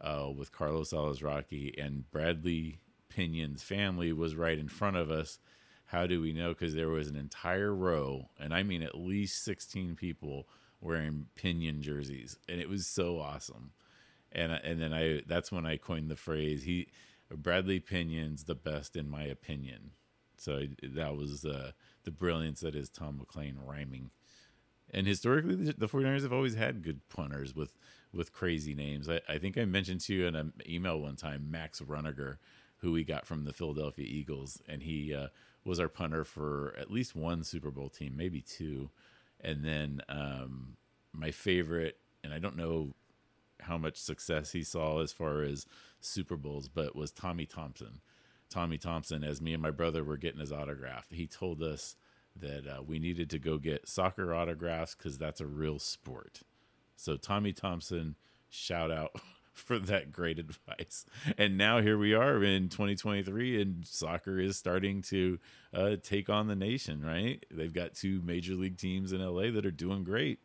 [0.00, 5.38] uh, with Carlos Alazraqui and Bradley Pinion's family was right in front of us.
[5.86, 6.48] How do we know?
[6.48, 10.48] Because there was an entire row, and I mean at least 16 people
[10.80, 13.70] wearing Pinion jerseys, and it was so awesome.
[14.34, 16.88] And and then I that's when I coined the phrase he
[17.30, 19.92] Bradley Pinion's the best in my opinion.
[20.36, 21.72] So that was uh,
[22.04, 24.10] the brilliance that is Tom McLean rhyming.
[24.90, 27.72] And historically, the 49ers have always had good punters with
[28.12, 29.08] with crazy names.
[29.08, 32.36] I, I think I mentioned to you in an email one time Max Runager,
[32.78, 35.28] who we got from the Philadelphia Eagles, and he uh,
[35.64, 38.90] was our punter for at least one Super Bowl team, maybe two.
[39.40, 40.76] And then um,
[41.12, 42.94] my favorite, and I don't know
[43.64, 45.66] how much success he saw as far as
[46.00, 48.00] Super Bowls, but was Tommy Thompson.
[48.50, 51.96] Tommy Thompson, as me and my brother were getting his autograph, he told us
[52.36, 56.40] that uh, we needed to go get soccer autographs because that's a real sport.
[56.96, 58.16] So Tommy Thompson,
[58.48, 59.12] shout out
[59.52, 61.04] for that great advice.
[61.38, 65.38] And now here we are in 2023, and soccer is starting to
[65.72, 67.04] uh, take on the nation.
[67.04, 67.44] Right?
[67.50, 70.40] They've got two major league teams in LA that are doing great.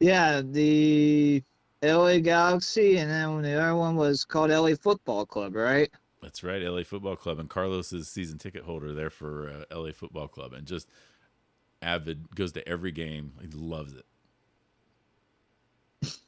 [0.00, 1.42] Yeah, the
[1.82, 5.90] LA Galaxy, and then the other one was called LA Football Club, right?
[6.22, 9.92] That's right, LA Football Club, and Carlos is season ticket holder there for uh, LA
[9.92, 10.88] Football Club, and just
[11.82, 13.32] avid goes to every game.
[13.40, 14.06] He loves it.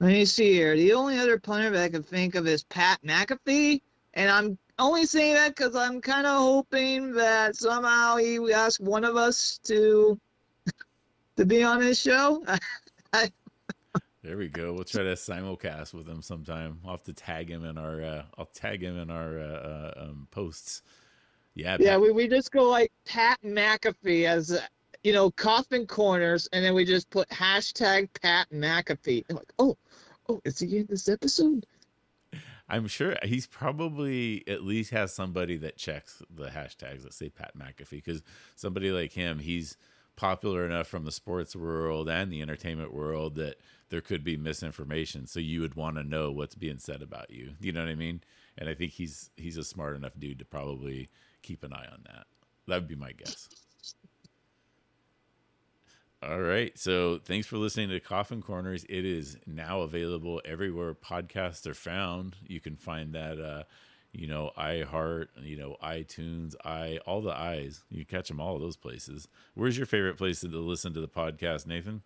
[0.00, 0.76] Let me see here.
[0.76, 3.80] The only other punter that I can think of is Pat McAfee,
[4.14, 9.04] and I'm only saying that because I'm kind of hoping that somehow he asks one
[9.04, 10.18] of us to
[11.38, 12.44] to be on his show.
[14.22, 14.72] there we go.
[14.72, 16.80] We'll try to simulcast with him sometime.
[16.84, 18.02] I'll have to tag him in our.
[18.02, 20.82] Uh, I'll tag him in our uh, uh, um, posts.
[21.54, 21.76] Yeah.
[21.78, 21.96] Yeah.
[21.96, 24.60] We, we just go like Pat McAfee as
[25.04, 29.24] you know coffin corners, and then we just put hashtag Pat McAfee.
[29.28, 29.76] And like, oh,
[30.28, 31.66] oh, is he in this episode?
[32.68, 37.52] I'm sure he's probably at least has somebody that checks the hashtags that say Pat
[37.56, 38.22] McAfee because
[38.56, 39.78] somebody like him, he's
[40.18, 43.54] popular enough from the sports world and the entertainment world that
[43.88, 45.28] there could be misinformation.
[45.28, 47.52] So you would want to know what's being said about you.
[47.60, 48.22] You know what I mean?
[48.58, 51.08] And I think he's he's a smart enough dude to probably
[51.42, 52.26] keep an eye on that.
[52.66, 53.48] That would be my guess.
[56.20, 56.76] All right.
[56.76, 58.84] So thanks for listening to Coffin Corners.
[58.88, 62.34] It is now available everywhere podcasts are found.
[62.44, 63.62] You can find that, uh,
[64.12, 67.84] you know, iHeart, you know, iTunes, i all the eyes.
[67.90, 69.28] You catch them all of those places.
[69.54, 72.02] Where's your favorite place to listen to the podcast, Nathan?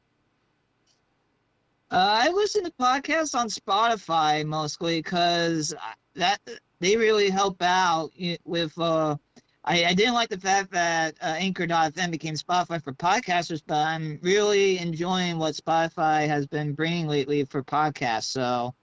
[1.90, 5.74] Uh, I listen to podcasts on Spotify mostly because
[6.14, 6.40] that
[6.80, 8.10] they really help out
[8.44, 9.16] with uh,
[9.64, 14.18] I, I didn't like the fact that uh, Anchor.fm became Spotify for podcasters, but I'm
[14.22, 18.24] really enjoying what Spotify has been bringing lately for podcasts.
[18.24, 18.74] So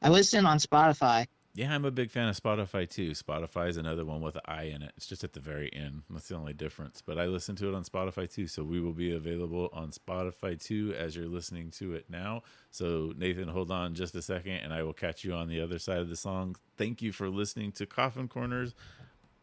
[0.00, 1.26] I listen on Spotify.
[1.54, 3.10] Yeah, I'm a big fan of Spotify too.
[3.10, 4.92] Spotify is another one with an I in it.
[4.96, 6.02] It's just at the very end.
[6.08, 7.02] That's the only difference.
[7.04, 8.46] But I listen to it on Spotify too.
[8.46, 12.42] So we will be available on Spotify too as you're listening to it now.
[12.70, 15.78] So Nathan, hold on just a second and I will catch you on the other
[15.78, 16.56] side of the song.
[16.78, 18.74] Thank you for listening to Coffin Corners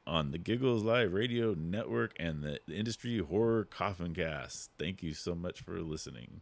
[0.08, 4.72] on the Giggles Live Radio Network and the Industry Horror Coffin Cast.
[4.80, 6.42] Thank you so much for listening.